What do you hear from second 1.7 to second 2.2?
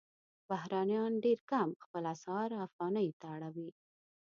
خپل